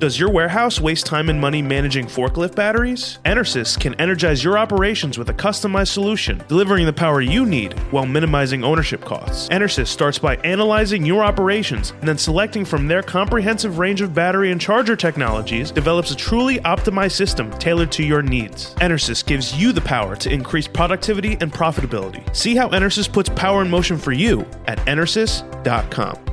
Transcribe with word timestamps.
Does 0.00 0.18
your 0.18 0.30
warehouse 0.30 0.80
waste 0.80 1.06
time 1.06 1.30
and 1.30 1.40
money 1.40 1.62
managing 1.62 2.06
forklift 2.06 2.54
batteries? 2.54 3.20
Enersys 3.24 3.80
can 3.80 3.94
energize 3.94 4.44
your 4.44 4.58
operations 4.58 5.16
with 5.16 5.30
a 5.30 5.32
customized 5.32 5.88
solution, 5.88 6.42
delivering 6.48 6.84
the 6.84 6.92
power 6.92 7.22
you 7.22 7.46
need 7.46 7.78
while 7.90 8.04
minimizing 8.04 8.64
ownership 8.64 9.02
costs. 9.02 9.48
Enersys 9.48 9.86
starts 9.86 10.18
by 10.18 10.36
analyzing 10.38 11.06
your 11.06 11.22
operations 11.24 11.92
and 11.92 12.08
then 12.08 12.18
selecting 12.18 12.64
from 12.66 12.86
their 12.86 13.02
comprehensive 13.02 13.78
range 13.78 14.02
of 14.02 14.12
battery 14.12 14.50
and 14.50 14.60
charger 14.60 14.96
technologies, 14.96 15.70
develops 15.70 16.10
a 16.10 16.16
truly 16.16 16.58
optimized 16.60 17.12
system 17.12 17.50
tailored 17.52 17.92
to 17.92 18.02
your 18.02 18.20
needs. 18.20 18.74
Enersys 18.74 19.24
gives 19.24 19.58
you 19.58 19.72
the 19.72 19.80
power 19.80 20.16
to 20.16 20.30
increase 20.30 20.68
productivity 20.68 21.38
and 21.40 21.52
profitability. 21.52 22.22
See 22.36 22.56
how 22.56 22.68
Enersys 22.70 23.10
puts 23.10 23.30
power 23.30 23.62
in 23.62 23.70
motion 23.70 23.96
for 23.96 24.12
you 24.12 24.40
at 24.66 24.78
enersys.com. 24.80 26.23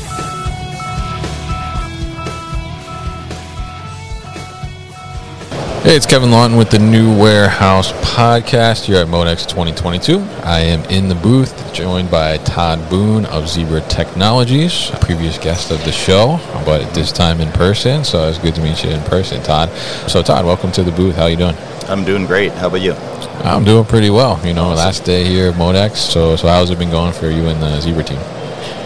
Hey, 5.83 5.95
it's 5.95 6.05
Kevin 6.05 6.29
Lawton 6.29 6.57
with 6.57 6.69
the 6.69 6.77
New 6.77 7.17
Warehouse 7.17 7.91
Podcast 8.13 8.83
here 8.83 8.97
at 8.97 9.07
Modex 9.07 9.49
2022. 9.49 10.19
I 10.43 10.59
am 10.59 10.85
in 10.91 11.09
the 11.09 11.15
booth, 11.15 11.73
joined 11.73 12.11
by 12.11 12.37
Todd 12.37 12.87
Boone 12.87 13.25
of 13.25 13.49
Zebra 13.49 13.81
Technologies, 13.89 14.91
a 14.91 14.97
previous 14.97 15.39
guest 15.39 15.71
of 15.71 15.83
the 15.83 15.91
show, 15.91 16.39
but 16.65 16.93
this 16.93 17.11
time 17.11 17.41
in 17.41 17.51
person. 17.53 18.03
So 18.03 18.29
it's 18.29 18.37
good 18.37 18.53
to 18.55 18.61
meet 18.61 18.83
you 18.83 18.91
in 18.91 19.01
person, 19.05 19.41
Todd. 19.41 19.69
So, 20.07 20.21
Todd, 20.21 20.45
welcome 20.45 20.71
to 20.73 20.83
the 20.83 20.91
booth. 20.91 21.15
How 21.15 21.25
you 21.25 21.35
doing? 21.35 21.55
I'm 21.87 22.05
doing 22.05 22.27
great. 22.27 22.51
How 22.51 22.67
about 22.67 22.81
you? 22.81 22.93
I'm 23.43 23.63
doing 23.63 23.85
pretty 23.85 24.11
well. 24.11 24.39
You 24.45 24.53
know, 24.53 24.69
last 24.69 25.03
day 25.03 25.25
here 25.25 25.49
at 25.49 25.55
Modex. 25.55 25.95
So, 25.95 26.35
so 26.35 26.47
how's 26.47 26.69
it 26.69 26.77
been 26.77 26.91
going 26.91 27.11
for 27.11 27.31
you 27.31 27.47
and 27.47 27.59
the 27.59 27.81
Zebra 27.81 28.03
team? 28.03 28.19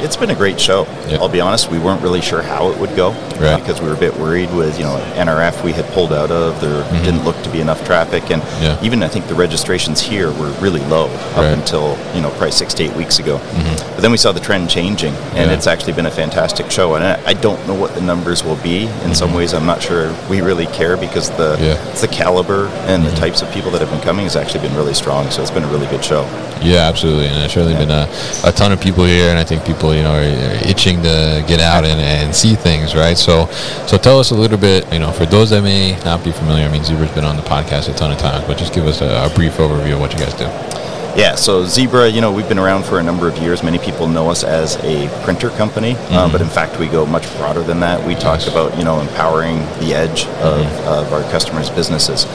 It's 0.05 0.15
been 0.15 0.29
a 0.29 0.35
great 0.35 0.59
show. 0.61 0.83
Yep. 1.09 1.19
I'll 1.19 1.29
be 1.29 1.41
honest, 1.41 1.71
we 1.71 1.79
weren't 1.79 2.01
really 2.01 2.21
sure 2.21 2.41
how 2.41 2.69
it 2.71 2.77
would 2.79 2.95
go 2.95 3.09
Right. 3.39 3.59
because 3.59 3.81
we 3.81 3.87
were 3.87 3.95
a 3.95 3.99
bit 3.99 4.15
worried 4.17 4.53
with, 4.53 4.77
you 4.77 4.85
know, 4.85 4.97
NRF 5.15 5.63
we 5.63 5.71
had 5.73 5.85
pulled 5.93 6.13
out 6.13 6.29
of. 6.31 6.61
There 6.61 6.83
didn't 7.03 7.23
look 7.25 7.41
to 7.43 7.49
be 7.49 7.59
enough 7.59 7.83
traffic. 7.85 8.29
And 8.31 8.41
Mm-hmm. 8.41 8.63
Yeah. 8.63 8.77
even 8.83 9.01
I 9.03 9.07
think 9.07 9.27
the 9.27 9.33
registrations 9.35 9.99
here 10.01 10.31
were 10.31 10.51
really 10.61 10.81
low 10.81 11.07
up 11.33 11.37
Right. 11.37 11.53
until, 11.57 11.97
you 12.13 12.21
know, 12.21 12.29
probably 12.31 12.51
six 12.51 12.73
to 12.75 12.83
eight 12.83 12.93
weeks 12.95 13.17
ago. 13.19 13.39
But 13.95 14.01
then 14.01 14.11
we 14.11 14.17
saw 14.17 14.31
the 14.31 14.39
trend 14.39 14.69
changing 14.69 15.13
and 15.33 15.49
Yeah. 15.49 15.55
it's 15.57 15.65
actually 15.67 15.93
been 15.93 16.05
a 16.05 16.11
fantastic 16.11 16.69
show. 16.69 16.95
And 16.95 17.03
I, 17.03 17.19
I 17.25 17.33
don't 17.33 17.65
know 17.67 17.73
what 17.73 17.95
the 17.95 18.01
numbers 18.01 18.43
will 18.43 18.57
be. 18.57 18.85
In 19.03 19.15
some 19.15 19.33
ways, 19.33 19.53
I'm 19.53 19.65
not 19.65 19.81
sure 19.81 20.13
we 20.29 20.41
really 20.41 20.67
care 20.67 20.95
because 20.97 21.29
the, 21.31 21.55
Mm-hmm. 21.55 21.63
Yeah. 21.63 21.99
the 22.01 22.07
caliber 22.07 22.67
and 22.87 23.03
the 23.05 23.11
types 23.15 23.41
of 23.41 23.49
people 23.51 23.71
that 23.71 23.81
have 23.81 23.89
been 23.89 24.01
coming 24.01 24.25
has 24.25 24.35
actually 24.35 24.61
been 24.67 24.75
really 24.75 24.93
strong. 24.93 25.29
So 25.31 25.41
it's 25.41 25.51
been 25.51 25.63
a 25.63 25.67
really 25.71 25.87
good 25.87 26.03
show. 26.05 26.23
Yeah, 26.61 26.87
absolutely, 26.87 27.27
and 27.27 27.35
there's 27.35 27.51
certainly 27.53 27.75
been 27.77 27.91
a, 27.91 28.07
a 28.45 28.51
ton 28.51 28.71
of 28.71 28.79
people 28.79 29.03
here, 29.03 29.29
and 29.29 29.37
I 29.37 29.43
think 29.43 29.65
people, 29.65 29.91
you 29.95 30.03
know, 30.03 30.19
itching 30.65 31.01
to 31.03 31.43
get 31.47 31.59
out 31.59 31.85
and, 31.85 31.99
and 31.99 32.35
see 32.35 32.55
things, 32.55 32.95
right? 32.95 33.17
So, 33.17 33.47
so 33.87 33.97
tell 33.97 34.19
us 34.19 34.31
a 34.31 34.35
little 34.35 34.57
bit, 34.57 34.91
you 34.91 34.99
know, 34.99 35.11
for 35.11 35.25
those 35.25 35.49
that 35.51 35.63
may 35.63 35.97
not 36.03 36.23
be 36.23 36.31
familiar. 36.31 36.65
I 36.67 36.71
mean, 36.71 36.83
Zebra's 36.83 37.11
been 37.11 37.25
on 37.25 37.37
the 37.37 37.43
podcast 37.43 37.89
a 37.89 37.93
ton 37.93 38.11
of 38.11 38.17
times, 38.17 38.45
but 38.45 38.57
just 38.57 38.73
give 38.73 38.85
us 38.85 39.01
a, 39.01 39.25
a 39.25 39.33
brief 39.35 39.53
overview 39.53 39.93
of 39.93 39.99
what 40.01 40.13
you 40.13 40.19
guys 40.19 40.33
do. 40.33 40.84
Yeah, 41.15 41.35
so 41.35 41.63
Zebra, 41.63 42.09
you 42.09 42.19
know, 42.19 42.31
we've 42.31 42.47
been 42.49 42.59
around 42.59 42.83
for 42.83 42.99
a 42.99 43.03
number 43.03 43.29
of 43.29 43.37
years. 43.37 43.63
Many 43.63 43.79
people 43.79 44.07
know 44.07 44.29
us 44.29 44.43
as 44.43 44.75
a 44.83 45.07
printer 45.23 45.49
company, 45.51 45.91
uh, 45.91 45.95
mm-hmm. 45.95 46.31
but 46.31 46.41
in 46.41 46.49
fact, 46.49 46.77
we 46.77 46.87
go 46.87 47.05
much 47.05 47.25
broader 47.37 47.63
than 47.63 47.79
that. 47.79 48.05
We 48.05 48.15
talk 48.15 48.39
Yes. 48.41 48.49
about, 48.49 48.77
you 48.77 48.83
know, 48.83 48.99
empowering 48.99 49.59
the 49.79 49.93
edge 49.93 50.25
of, 50.43 50.59
mm-hmm. 50.59 50.87
of 50.89 51.13
our 51.13 51.23
customers' 51.31 51.69
businesses, 51.69 52.25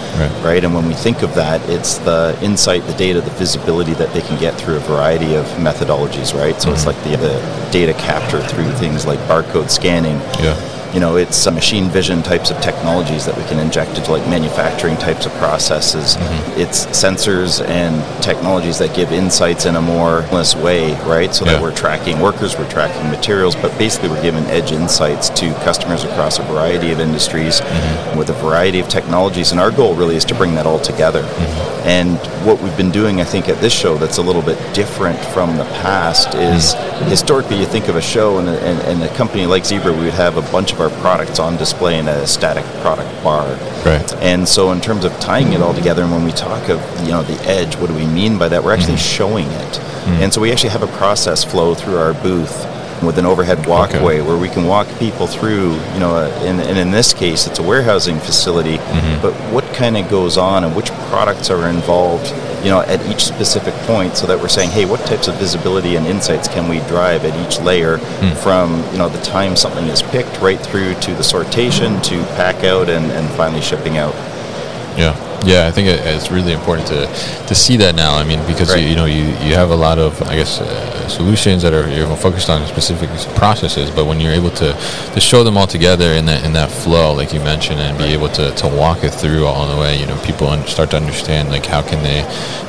Right. 0.43 0.65
And 0.65 0.75
when 0.75 0.87
we 0.87 0.95
think 0.95 1.23
of 1.23 1.35
that, 1.35 1.61
it's 1.69 1.99
the 1.99 2.37
insight, 2.43 2.87
the 2.87 2.95
data, 2.95 3.21
the 3.21 3.31
visibility 3.31 3.93
that 3.95 4.13
they 4.15 4.23
can 4.23 4.39
get 4.41 4.55
through 4.55 4.77
a 4.77 4.81
variety 4.81 5.35
of 5.35 5.45
methodologies, 5.59 6.35
right? 6.35 6.59
So 6.61 6.73
it's 6.73 6.85
mm-hmm. 6.85 7.11
like 7.11 7.21
the, 7.21 7.29
the 7.29 7.69
data 7.71 7.93
capture 7.95 8.41
through 8.49 8.71
things 8.73 9.07
like 9.07 9.19
barcode 9.21 9.71
scanning, 9.71 10.17
Yeah. 10.43 10.57
You 10.93 11.01
know, 11.01 11.17
it's 11.17 11.47
machine 11.51 11.89
vision 11.89 12.23
types 12.23 12.51
of 12.51 12.61
technologies 12.61 13.25
that 13.27 13.37
we 13.37 13.45
can 13.45 13.59
inject 13.59 13.97
into 13.99 14.11
like 14.11 14.27
manufacturing 14.29 14.97
types 14.97 15.27
of 15.27 15.33
processes. 15.35 16.17
Mm-hmm. 16.17 16.61
It's 16.61 16.87
sensors 16.87 17.65
and 17.67 18.23
technologies 18.23 18.79
that 18.79 18.95
give 18.95 19.13
insights 19.13 19.67
in 19.67 19.77
a 19.77 19.81
more 19.83 20.21
less 20.33 20.57
way, 20.57 20.95
right? 21.03 21.33
So 21.35 21.45
Yeah. 21.45 21.53
that 21.53 21.63
we're 21.63 21.75
tracking 21.75 22.21
workers, 22.21 22.59
we're 22.59 22.71
tracking 22.71 23.11
materials, 23.11 23.55
but 23.57 23.77
basically 23.79 24.09
we're 24.09 24.23
giving 24.23 24.45
edge 24.47 24.73
insights 24.73 25.29
to 25.31 25.53
customers 25.65 26.05
across 26.05 26.39
a 26.39 26.43
variety 26.43 26.93
of 26.93 27.01
industries 27.01 27.61
mm-hmm. 27.61 28.19
with 28.19 28.31
a 28.31 28.35
variety 28.35 28.81
of 28.81 28.89
technologies. 28.89 29.53
And 29.53 29.61
our 29.61 29.71
goal 29.71 29.95
really 29.95 30.17
is 30.17 30.25
to 30.27 30.35
bring 30.35 30.55
that 30.55 30.67
all 30.67 30.81
together. 30.81 31.23
Mm-hmm. 31.23 31.80
And 31.85 32.19
what 32.45 32.61
we've 32.61 32.77
been 32.77 32.91
doing, 32.91 33.21
I 33.21 33.25
think, 33.25 33.49
at 33.49 33.59
this 33.61 33.73
show 33.73 33.97
that's 33.97 34.19
a 34.19 34.23
little 34.23 34.43
bit 34.43 34.59
different 34.75 35.19
from 35.19 35.57
the 35.57 35.65
past 35.65 36.35
is 36.35 36.75
historically 37.09 37.59
you 37.59 37.67
think 37.67 37.89
of 37.89 37.97
a 37.97 38.03
show 38.03 38.39
and 38.39 38.49
a, 38.49 38.61
and, 38.61 38.81
and 38.83 39.03
a 39.03 39.15
company 39.17 39.47
like 39.47 39.65
Zebra, 39.65 39.93
we 39.93 40.05
would 40.05 40.15
have 40.15 40.37
a 40.37 40.53
bunch 40.53 40.73
of 40.73 40.81
our 40.81 40.91
products 41.01 41.39
on 41.39 41.57
display 41.57 41.99
in 41.99 42.09
a 42.09 42.27
static 42.27 42.65
product 42.83 43.11
bar. 43.23 43.47
Right. 43.85 44.15
And 44.17 44.49
so, 44.49 44.73
in 44.73 44.81
terms 44.81 45.05
of 45.05 45.19
tying 45.21 45.53
it 45.53 45.61
all 45.61 45.75
together, 45.75 46.03
and 46.03 46.13
when 46.13 46.25
we 46.25 46.33
talk 46.33 46.69
of 46.69 46.81
you 47.03 47.13
know 47.13 47.23
the 47.23 47.41
edge, 47.49 47.77
what 47.77 47.89
do 47.89 47.95
we 47.95 48.07
mean 48.07 48.39
by 48.39 48.49
that? 48.49 48.63
We're 48.63 48.75
actually 48.75 48.95
mm-hmm. 48.95 49.17
showing 49.17 49.47
it. 49.47 49.73
Mm-hmm. 49.73 50.23
And 50.23 50.33
so, 50.33 50.41
we 50.41 50.53
actually 50.53 50.71
have 50.71 50.83
a 50.83 50.93
process 50.99 51.45
flow 51.45 51.75
through 51.75 51.97
our 51.97 52.13
booth 52.13 52.70
with 53.03 53.19
an 53.19 53.27
overhead 53.27 53.67
walkway 53.67 54.21
where 54.21 54.37
we 54.37 54.49
can 54.49 54.65
walk 54.67 54.87
people 54.99 55.27
through. 55.27 55.73
You 55.95 56.01
know, 56.01 56.15
uh, 56.17 56.29
and, 56.45 56.61
and 56.61 56.79
in 56.79 56.91
this 56.91 57.13
case, 57.15 57.47
it's 57.47 57.59
a 57.59 57.63
warehousing 57.63 58.19
facility. 58.19 58.77
But 59.23 59.33
what 59.53 59.65
kind 59.75 59.97
of 59.97 60.09
goes 60.11 60.37
on, 60.39 60.65
and 60.65 60.75
which 60.77 60.91
products 61.11 61.51
are 61.51 61.69
involved? 61.69 62.33
You 62.65 62.69
know, 62.69 62.81
at 62.83 63.01
each 63.11 63.25
specific 63.25 63.73
point, 63.87 64.17
so 64.19 64.27
that 64.27 64.39
we're 64.39 64.49
saying, 64.49 64.71
hey, 64.71 64.85
what 64.85 65.01
types 65.07 65.29
of 65.29 65.35
visibility 65.37 65.97
and 65.97 66.07
insights 66.07 66.47
can 66.47 66.69
we 66.69 66.81
drive 66.89 67.25
at 67.25 67.35
each 67.47 67.59
layer, 67.61 67.97
from 68.43 68.83
you 68.93 68.99
know 68.99 69.09
the 69.09 69.23
time 69.23 69.57
something 69.57 69.87
is 69.87 70.03
picked 70.03 70.39
right 70.43 70.61
through 70.61 70.93
to 71.01 71.15
the 71.15 71.23
sortation 71.23 72.03
to 72.05 72.23
pack 72.37 72.63
out 72.65 72.91
and, 72.91 73.07
and 73.13 73.29
finally 73.37 73.63
shipping 73.63 73.97
out. 73.97 74.15
Yeah, 74.99 75.15
yeah. 75.45 75.67
I 75.67 75.71
think 75.71 75.89
it, 75.89 76.01
it's 76.05 76.31
really 76.31 76.53
important 76.53 76.89
to 76.89 77.07
to 77.49 77.55
see 77.55 77.77
that 77.79 77.95
now. 77.95 78.17
I 78.17 78.25
mean, 78.25 78.41
because 78.47 78.71
Right. 78.71 78.83
you, 78.83 78.91
you 78.91 78.97
know 78.97 79.07
you, 79.07 79.25
you 79.47 79.55
have 79.55 79.71
a 79.71 79.77
lot 79.77 79.99
of 79.99 80.21
I 80.23 80.37
guess 80.37 80.61
uh, 80.61 81.09
solutions 81.09 81.63
that 81.63 81.73
are 81.73 81.89
you 81.89 82.01
know, 82.07 82.15
focused 82.17 82.49
on 82.51 82.67
specific 82.67 83.09
processes, 83.35 83.91
but 83.91 84.05
when 84.07 84.21
you're 84.21 84.33
able 84.35 84.51
to 84.63 84.73
to 85.15 85.21
show 85.21 85.43
them 85.45 85.57
all 85.57 85.67
together 85.67 86.13
in 86.13 86.27
that 86.27 86.45
in 86.45 86.53
that 86.55 86.71
flow, 86.71 87.13
like 87.15 87.33
you 87.33 87.41
mentioned, 87.41 87.81
and 87.81 87.97
be 87.99 88.13
able 88.13 88.29
to, 88.31 88.51
to 88.55 88.69
walk 88.69 89.03
it 89.05 89.11
through 89.11 89.47
all 89.47 89.67
the 89.75 89.81
way, 89.81 89.99
you 89.99 90.07
know, 90.07 90.17
people 90.25 90.49
start 90.67 90.91
to 90.91 90.97
understand 90.97 91.49
like 91.51 91.67
how 91.67 91.83
can 91.83 92.03
they 92.03 92.21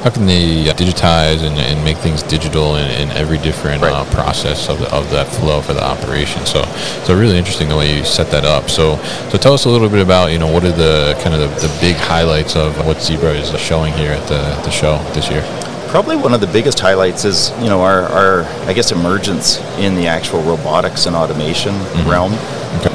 how 0.04 0.10
can 0.10 0.26
they 0.26 0.70
uh, 0.70 0.74
digitize 0.74 1.44
and, 1.48 1.56
and 1.60 1.84
make 1.84 1.98
things 1.98 2.24
digital 2.24 2.76
in, 2.78 2.90
in 3.02 3.08
every 3.18 3.38
different 3.38 3.82
Right. 3.84 3.94
uh, 3.94 4.06
process 4.12 4.70
of, 4.70 4.80
the, 4.80 4.90
of 4.94 5.10
that 5.12 5.28
flow 5.28 5.62
for 5.62 5.74
the 5.74 5.84
operation. 5.84 6.46
So, 6.46 6.64
so 7.06 7.16
really 7.18 7.38
interesting 7.38 7.70
the 7.70 7.78
way 7.78 7.96
you 7.98 8.04
set 8.04 8.28
that 8.32 8.46
up. 8.46 8.70
So, 8.70 8.98
so 9.30 9.38
tell 9.38 9.54
us 9.54 9.66
a 9.66 9.70
little 9.70 9.90
bit 9.90 10.02
about 10.02 10.32
you 10.32 10.40
know 10.40 10.52
what 10.52 10.64
are 10.64 10.72
the 10.72 11.18
kind 11.24 11.34
of 11.36 11.40
the, 11.42 11.68
the 11.68 11.72
big 11.80 11.96
highlights 11.96 12.56
of 12.56 12.61
what 12.86 13.02
Zebra 13.02 13.32
is 13.34 13.50
showing 13.60 13.94
here 13.94 14.12
at 14.12 14.28
the, 14.28 14.40
the 14.64 14.70
show 14.72 14.98
this 15.14 15.30
year. 15.30 15.44
Probably 15.90 16.16
one 16.16 16.34
of 16.34 16.40
the 16.40 16.48
biggest 16.48 16.80
highlights 16.80 17.26
is, 17.26 17.52
you 17.60 17.68
know, 17.68 17.82
our, 17.82 18.04
our 18.04 18.44
I 18.70 18.74
guess, 18.74 18.92
emergence 18.94 19.60
in 19.78 19.96
the 19.96 20.08
actual 20.08 20.42
robotics 20.44 21.06
and 21.06 21.16
automation 21.16 21.74
realm. 22.08 22.32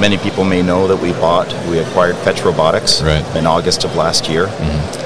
Many 0.01 0.17
people 0.17 0.45
may 0.45 0.63
know 0.63 0.87
that 0.89 0.97
we 0.97 1.13
bought, 1.13 1.47
we 1.69 1.79
acquired 1.79 2.17
Fetch 2.17 2.43
Robotics 2.43 3.03
Right. 3.03 3.23
in 3.37 3.47
August 3.47 3.85
of 3.85 3.95
last 3.97 4.31
year. 4.31 4.47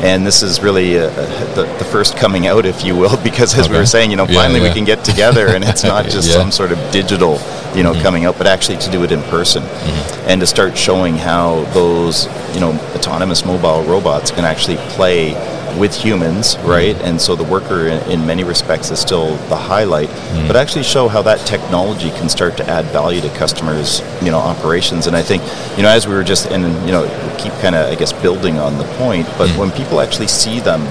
And 0.01 0.25
this 0.25 0.43
is 0.45 0.61
really 0.63 0.99
uh, 0.99 1.09
the, 1.57 1.63
the 1.81 1.85
first 1.87 2.17
coming 2.17 2.47
out, 2.47 2.65
if 2.65 2.85
you 2.85 2.95
will, 2.95 3.17
because 3.25 3.59
as 3.59 3.69
we 3.69 3.77
were 3.77 3.85
saying, 3.87 4.11
you 4.13 4.17
know, 4.17 4.27
Yeah, 4.29 4.41
finally 4.43 4.61
yeah. 4.61 4.69
we 4.69 4.75
can 4.75 4.85
get 4.85 5.05
together 5.05 5.49
and 5.49 5.65
it's 5.65 5.83
not 5.95 6.05
just 6.05 6.29
Yeah. 6.29 6.37
some 6.37 6.53
sort 6.53 6.71
of 6.71 6.79
digital, 6.93 7.39
you 7.75 7.83
know, 7.83 7.93
mm-hmm. 7.93 8.03
coming 8.03 8.25
out, 8.25 8.37
but 8.39 8.47
actually 8.47 8.79
to 8.79 8.91
do 8.91 9.03
it 9.05 9.13
in 9.13 9.23
person. 9.25 9.63
Mm-hmm. 9.63 10.29
And 10.31 10.41
to 10.41 10.47
start 10.47 10.77
showing 10.77 11.17
how 11.17 11.65
those, 11.73 12.27
you 12.55 12.61
know, 12.61 12.73
autonomous 12.95 13.45
mobile 13.45 13.83
robots 13.85 14.31
can 14.31 14.45
actually 14.45 14.77
play 14.95 15.35
with 15.79 15.95
humans, 15.95 16.57
mm-hmm. 16.57 16.69
right? 16.69 16.97
And 17.03 17.21
so 17.21 17.37
the 17.37 17.45
worker, 17.45 17.87
in, 17.87 18.11
in 18.11 18.27
many 18.27 18.43
respects, 18.45 18.91
is 18.91 18.99
still 18.99 19.37
the 19.49 19.57
highlight, 19.57 20.09
but 20.47 20.57
actually 20.57 20.83
show 20.83 21.09
how 21.09 21.23
that 21.23 21.47
technology 21.47 22.11
can 22.11 22.29
start 22.29 22.57
to 22.57 22.69
add 22.69 22.85
value 22.87 23.21
to 23.21 23.29
customers, 23.31 24.03
you 24.21 24.31
know, 24.31 24.39
operations. 24.39 25.07
And 25.07 25.15
I 25.15 25.23
think, 25.23 25.43
you 25.77 25.83
know, 25.83 25.89
as 25.89 26.09
we 26.09 26.15
were 26.15 26.25
just, 26.25 26.51
and 26.51 26.65
you 26.87 26.93
know, 26.93 27.07
keep 27.39 27.53
kind 27.55 27.75
of, 27.75 27.91
I 27.91 27.95
guess, 27.95 28.13
building 28.13 28.59
on 28.59 28.79
the 28.79 28.85
point, 28.95 29.27
but 29.39 29.49
when 29.57 29.71
people 29.71 30.01
actually 30.01 30.29
see 30.29 30.61
them 30.61 30.83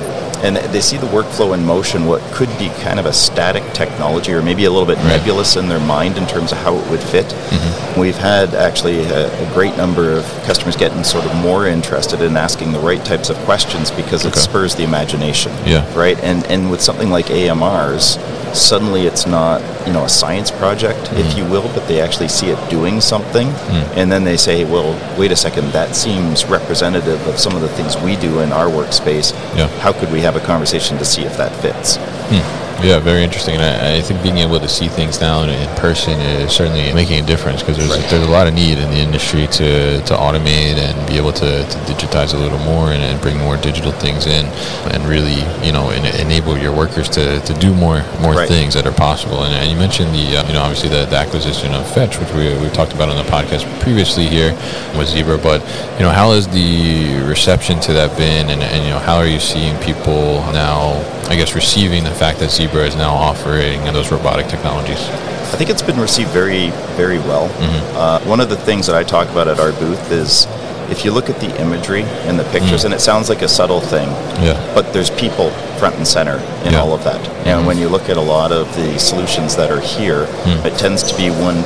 and 0.44 0.56
they 0.74 0.82
see 0.82 0.98
the 0.98 1.08
workflow 1.08 1.54
in 1.54 1.66
motion, 1.66 2.06
what 2.06 2.22
could 2.34 2.50
be 2.58 2.70
kind 2.82 3.00
of 3.00 3.06
a 3.06 3.14
static 3.14 3.64
technology 3.74 4.32
or 4.32 4.42
maybe 4.42 4.66
a 4.66 4.72
little 4.72 4.88
bit 4.88 4.98
nebulous 5.00 5.56
in 5.56 5.68
their 5.68 5.80
mind 5.80 6.18
in 6.18 6.26
terms 6.28 6.52
of 6.52 6.58
how 6.60 6.76
it 6.76 6.90
would 6.90 7.02
fit. 7.02 7.26
Mm-hmm. 7.26 8.00
We've 8.00 8.18
had 8.18 8.54
actually 8.56 9.00
a, 9.04 9.50
a 9.50 9.54
great 9.54 9.76
number 9.76 10.12
of 10.12 10.24
customers 10.44 10.76
getting 10.76 11.04
sort 11.04 11.26
of 11.26 11.36
more 11.36 11.68
interested 11.68 12.22
in 12.22 12.38
asking 12.38 12.72
the 12.72 12.80
right 12.80 13.04
types 13.04 13.30
of 13.30 13.38
questions 13.40 13.92
because 13.92 14.26
it 14.26 14.36
spurs 14.36 14.76
the 14.76 14.84
imagination. 14.84 15.52
Yeah. 15.66 15.86
Right. 15.98 16.18
And 16.24 16.46
and 16.46 16.72
with 16.72 16.82
something 16.82 17.10
like 17.10 17.26
AMRs, 17.26 18.18
suddenly 18.56 19.08
it's 19.08 19.26
not 19.26 19.62
you 19.88 19.94
know 19.94 20.06
a 20.06 20.10
science 20.10 20.52
project, 20.52 21.00
if 21.14 21.26
mm. 21.28 21.38
you 21.38 21.44
will, 21.46 21.68
but 21.74 21.88
they 21.88 22.02
actually 22.02 22.28
see 22.28 22.48
it 22.48 22.70
doing 22.70 23.02
something, 23.02 23.48
mm. 23.48 23.98
and 23.98 24.12
then 24.12 24.24
they 24.24 24.38
say, 24.38 24.64
well, 24.66 24.94
wait 25.18 25.32
a 25.32 25.36
second, 25.36 25.72
that 25.72 25.96
seems 25.96 26.46
representative 26.46 27.26
of 27.28 27.40
some 27.40 27.56
of 27.56 27.62
the 27.62 27.70
things 27.70 27.98
we 27.98 28.16
do 28.16 28.40
in 28.40 28.52
our 28.52 28.68
workspace. 28.68 29.34
Yeah. 29.56 29.68
How 29.80 29.94
could 29.94 30.12
we 30.12 30.22
have 30.22 30.36
a 30.36 30.42
conversation 30.42 30.98
to 30.98 31.06
see 31.06 31.24
if 31.24 31.38
that 31.38 31.56
fits? 31.62 31.98
Hmm. 31.98 32.59
Yeah, 32.82 33.00
very 33.00 33.24
interesting. 33.24 33.56
And 33.56 33.64
I, 33.64 33.98
I 33.98 34.02
think 34.02 34.24
being 34.24 34.38
able 34.38 34.60
to 34.60 34.68
see 34.70 34.88
things 34.88 35.20
now 35.20 35.44
in, 35.44 35.50
in 35.50 35.68
person 35.76 36.14
is 36.22 36.52
certainly 36.54 36.94
making 36.94 37.22
a 37.22 37.28
difference 37.28 37.62
because 37.62 37.76
there's, 37.78 37.90
there's 38.10 38.26
a 38.26 38.32
lot 38.32 38.48
of 38.48 38.54
need 38.54 38.78
in 38.78 38.90
the 38.90 38.98
industry 38.98 39.48
to, 39.48 40.02
to 40.06 40.14
automate 40.14 40.78
and 40.80 40.96
be 41.08 41.18
able 41.18 41.34
to, 41.34 41.64
to 41.68 41.78
digitize 41.92 42.34
a 42.34 42.38
little 42.38 42.58
more 42.60 42.92
and, 42.92 43.04
and 43.04 43.20
bring 43.22 43.38
more 43.38 43.58
digital 43.58 43.92
things 43.92 44.28
in 44.28 44.46
and 44.94 45.04
really, 45.06 45.44
you 45.66 45.74
know, 45.74 45.90
en- 45.90 46.16
enable 46.26 46.58
your 46.58 46.74
workers 46.74 47.10
to, 47.10 47.40
to 47.42 47.54
do 47.56 47.74
more 47.74 48.02
more 48.22 48.34
Right. 48.34 48.48
things 48.48 48.74
that 48.76 48.86
are 48.86 48.94
possible. 48.94 49.44
And, 49.44 49.54
and 49.54 49.70
you 49.72 49.76
mentioned 49.78 50.14
the, 50.16 50.38
uh, 50.38 50.48
you 50.48 50.54
know, 50.54 50.62
obviously 50.62 50.88
the, 50.90 51.06
the 51.06 51.18
acquisition 51.18 51.74
of 51.74 51.90
Fetch, 51.94 52.18
which 52.20 52.32
we, 52.32 52.56
we 52.64 52.70
talked 52.70 52.94
about 52.94 53.10
on 53.10 53.18
the 53.18 53.30
podcast 53.30 53.66
previously 53.82 54.26
here 54.28 54.54
with 54.98 55.08
Zebra. 55.10 55.38
But, 55.38 55.62
you 55.98 56.06
know, 56.06 56.12
how 56.12 56.32
has 56.32 56.48
the 56.48 57.20
reception 57.28 57.80
to 57.82 57.94
that 57.94 58.16
been? 58.18 58.50
And, 58.50 58.62
and 58.62 58.84
you 58.84 58.90
know, 58.92 59.00
how 59.00 59.18
are 59.18 59.28
you 59.28 59.40
seeing 59.40 59.78
people 59.82 60.40
now, 60.54 60.94
I 61.28 61.36
guess, 61.36 61.56
receiving 61.56 62.04
the 62.04 62.12
fact 62.14 62.40
that 62.40 62.52
Zebra 62.52 62.69
is 62.78 62.96
now 62.96 63.14
offering 63.14 63.84
those 63.94 64.12
robotic 64.12 64.48
technologies? 64.48 65.00
I 65.00 65.58
think 65.58 65.70
it's 65.70 65.82
been 65.82 66.00
received 66.00 66.30
very, 66.30 66.70
very 66.96 67.18
well. 67.18 67.50
Mm-hmm. 67.50 67.98
Uh, 67.98 68.20
one 68.22 68.40
of 68.40 68.50
the 68.50 68.56
things 68.58 68.86
that 68.88 68.96
I 68.96 69.04
talk 69.04 69.28
about 69.30 69.48
at 69.48 69.60
our 69.60 69.72
booth 69.74 70.12
is 70.12 70.46
if 70.92 71.06
you 71.06 71.12
look 71.12 71.30
at 71.30 71.40
the 71.40 71.62
imagery 71.62 72.04
and 72.28 72.40
the 72.40 72.44
pictures, 72.46 72.82
mm. 72.82 72.86
and 72.86 72.94
it 72.94 73.00
sounds 73.00 73.30
like 73.30 73.42
a 73.42 73.48
subtle 73.48 73.82
thing, 73.82 74.08
Yeah. 74.44 74.72
but 74.74 74.92
there's 74.94 75.10
people 75.10 75.52
front 75.78 75.96
and 75.96 76.08
center 76.08 76.38
in 76.66 76.74
Yeah. 76.74 76.82
all 76.82 76.94
of 76.94 77.04
that. 77.04 77.20
And 77.46 77.66
when 77.66 77.78
you 77.78 77.90
look 77.90 78.10
at 78.10 78.18
a 78.18 78.22
lot 78.22 78.52
of 78.52 78.74
the 78.76 78.98
solutions 79.00 79.56
that 79.56 79.72
are 79.72 79.80
here, 79.80 80.26
mm. 80.44 80.66
it 80.66 80.78
tends 80.78 81.04
to 81.04 81.16
be 81.18 81.30
one 81.30 81.64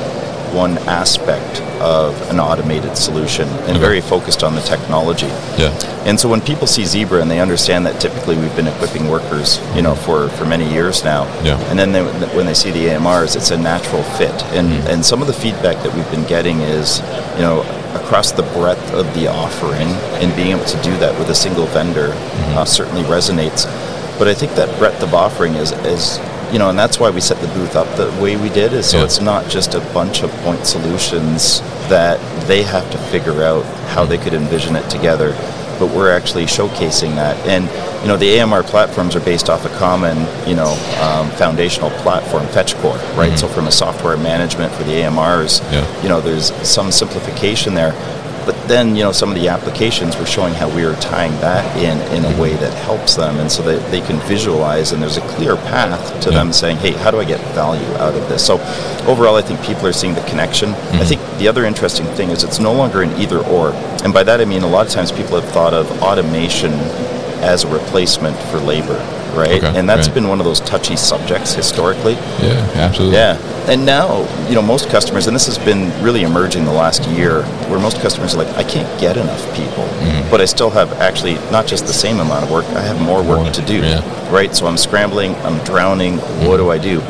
one 0.54 0.78
aspect 0.88 1.60
of 1.80 2.14
an 2.30 2.38
automated 2.40 2.96
solution 2.96 3.48
and 3.66 3.70
Okay. 3.76 3.78
very 3.78 4.00
focused 4.00 4.42
on 4.42 4.54
the 4.54 4.60
technology. 4.62 5.26
Yeah. 5.58 5.70
And 6.06 6.18
so 6.20 6.28
when 6.28 6.40
people 6.40 6.66
see 6.66 6.84
Zebra 6.84 7.20
and 7.20 7.30
they 7.30 7.40
understand 7.40 7.84
that 7.86 8.00
typically 8.00 8.36
we've 8.36 8.54
been 8.56 8.68
equipping 8.68 9.08
workers, 9.08 9.58
you 9.74 9.82
know, 9.82 9.94
for, 9.94 10.28
for 10.30 10.44
many 10.44 10.70
years 10.72 11.02
now, 11.04 11.24
Yeah. 11.42 11.58
and 11.70 11.78
then 11.78 11.92
they, 11.92 12.02
when 12.36 12.46
they 12.46 12.54
see 12.54 12.70
the 12.70 12.86
AMRs, 12.90 13.36
it's 13.36 13.50
a 13.50 13.56
natural 13.58 14.02
fit. 14.18 14.36
And 14.54 14.68
and 14.88 15.04
some 15.04 15.20
of 15.20 15.26
the 15.26 15.32
feedback 15.44 15.82
that 15.82 15.92
we've 15.94 16.10
been 16.10 16.24
getting 16.26 16.60
is, 16.60 17.00
you 17.36 17.42
know, 17.42 17.60
across 17.94 18.32
the 18.32 18.42
breadth 18.56 18.92
of 18.94 19.06
the 19.14 19.26
offering 19.28 19.88
and 20.20 20.34
being 20.36 20.50
able 20.56 20.64
to 20.66 20.80
do 20.82 20.96
that 20.98 21.18
with 21.18 21.28
a 21.30 21.34
single 21.34 21.66
vendor 21.66 22.10
uh, 22.56 22.64
certainly 22.64 23.02
resonates. 23.04 23.66
But 24.18 24.28
I 24.28 24.34
think 24.34 24.52
that 24.54 24.68
breadth 24.78 25.02
of 25.02 25.12
offering 25.14 25.54
is 25.54 25.72
is 25.94 26.18
you 26.54 26.60
know, 26.60 26.70
and 26.70 26.78
that's 26.78 27.00
why 27.00 27.10
we 27.10 27.20
set 27.20 27.38
the 27.40 27.48
booth 27.48 27.74
up 27.74 27.88
the 27.96 28.06
way 28.22 28.36
we 28.36 28.48
did. 28.48 28.72
Is 28.72 28.86
so 28.88 28.98
Yeah. 28.98 29.04
it's 29.04 29.20
not 29.20 29.48
just 29.48 29.74
a 29.74 29.80
bunch 29.92 30.22
of 30.22 30.30
point 30.44 30.64
solutions 30.64 31.60
that 31.88 32.18
they 32.46 32.62
have 32.62 32.88
to 32.92 32.98
figure 33.12 33.42
out 33.42 33.64
how 33.88 34.04
they 34.06 34.16
could 34.18 34.32
envision 34.34 34.76
it 34.76 34.88
together 34.88 35.34
but 35.80 35.88
we're 35.90 36.12
actually 36.16 36.44
showcasing 36.44 37.16
that. 37.16 37.36
And 37.48 37.64
you 38.02 38.06
know, 38.06 38.16
the 38.16 38.38
AMR 38.38 38.62
platforms 38.62 39.16
are 39.16 39.20
based 39.20 39.50
off 39.50 39.64
a 39.66 39.68
common, 39.70 40.16
you 40.48 40.54
know, 40.54 40.70
um, 41.02 41.28
foundational 41.30 41.90
platform, 42.04 42.44
FetchCore, 42.46 43.16
right? 43.16 43.36
So 43.36 43.48
from 43.48 43.66
a 43.66 43.72
software 43.72 44.16
management 44.16 44.72
for 44.72 44.84
the 44.84 44.92
AMRs, 45.02 45.62
Yeah. 45.72 45.84
you 46.00 46.08
know, 46.08 46.20
there's 46.20 46.52
some 46.62 46.92
simplification 46.92 47.74
there. 47.74 47.92
But 48.44 48.56
then, 48.68 48.96
you 48.96 49.02
know, 49.02 49.12
some 49.12 49.30
of 49.30 49.34
the 49.34 49.48
applications 49.48 50.16
were 50.16 50.26
showing 50.26 50.54
how 50.54 50.68
we 50.74 50.84
are 50.84 50.94
tying 50.96 51.32
that 51.40 51.64
in 51.76 52.00
in 52.16 52.24
a 52.24 52.28
mm-hmm. 52.28 52.40
way 52.40 52.54
that 52.54 52.72
helps 52.84 53.14
them, 53.16 53.38
and 53.38 53.50
so 53.50 53.62
that 53.62 53.90
they 53.90 54.00
can 54.00 54.18
visualize, 54.28 54.92
and 54.92 55.02
there's 55.02 55.16
a 55.16 55.26
clear 55.36 55.56
path 55.56 56.20
to 56.20 56.30
Yeah. 56.30 56.38
them 56.38 56.52
saying, 56.52 56.76
"Hey, 56.78 56.92
how 56.92 57.10
do 57.10 57.20
I 57.20 57.24
get 57.24 57.40
value 57.54 57.86
out 57.96 58.14
of 58.14 58.28
this?" 58.28 58.44
So, 58.44 58.60
overall, 59.06 59.36
I 59.36 59.42
think 59.42 59.62
people 59.62 59.86
are 59.86 59.92
seeing 59.92 60.14
the 60.14 60.22
connection. 60.22 60.70
I 60.70 60.74
mm-hmm. 60.74 61.04
think 61.04 61.20
the 61.38 61.48
other 61.48 61.64
interesting 61.64 62.06
thing 62.16 62.30
is 62.30 62.44
it's 62.44 62.60
no 62.60 62.72
longer 62.72 63.02
an 63.02 63.12
either 63.20 63.38
or, 63.38 63.72
and 64.04 64.12
by 64.12 64.22
that 64.24 64.40
I 64.40 64.44
mean 64.44 64.62
a 64.62 64.68
lot 64.68 64.86
of 64.86 64.92
times 64.92 65.10
people 65.12 65.40
have 65.40 65.50
thought 65.50 65.74
of 65.74 65.86
automation 66.02 66.72
as 67.42 67.64
a 67.64 67.68
replacement 67.68 68.36
for 68.50 68.58
labor, 68.58 68.98
right? 69.34 69.62
Okay, 69.62 69.78
and 69.78 69.88
that's 69.88 70.08
right. 70.08 70.14
been 70.14 70.28
one 70.28 70.40
of 70.40 70.44
those 70.46 70.60
touchy 70.60 70.96
subjects 70.96 71.54
historically. 71.54 72.14
Yeah, 72.40 72.70
absolutely. 72.74 73.16
Yeah. 73.16 73.38
And 73.68 73.86
now, 73.86 74.22
you 74.48 74.54
know, 74.54 74.60
most 74.62 74.90
customers, 74.90 75.26
and 75.26 75.34
this 75.34 75.46
has 75.46 75.56
been 75.58 75.90
really 76.02 76.22
emerging 76.22 76.64
the 76.66 76.72
last 76.72 77.06
year, 77.10 77.42
where 77.68 77.78
most 77.80 78.00
customers 78.00 78.34
are 78.34 78.44
like, 78.44 78.54
I 78.56 78.62
can't 78.62 78.88
get 79.00 79.16
enough 79.16 79.42
people, 79.56 79.84
Mm-hmm. 80.04 80.30
but 80.30 80.40
I 80.40 80.44
still 80.44 80.68
have 80.70 80.92
actually 81.00 81.34
not 81.50 81.66
just 81.66 81.86
the 81.86 81.92
same 81.92 82.18
amount 82.20 82.44
of 82.44 82.50
work, 82.50 82.66
I 82.76 82.82
have 82.82 83.00
more 83.00 83.22
work 83.22 83.40
More, 83.40 83.50
to 83.50 83.62
do. 83.62 83.78
yeah. 83.80 84.02
Right? 84.30 84.54
So 84.54 84.66
I'm 84.66 84.76
scrambling, 84.76 85.34
I'm 85.36 85.58
drowning, 85.64 86.18
what 86.46 86.58
do 86.58 86.70
I 86.70 86.76
do? 86.78 87.00